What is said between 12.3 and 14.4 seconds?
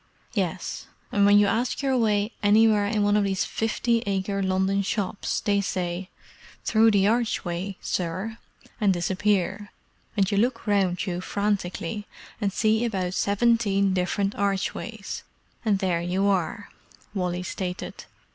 and see about seventeen different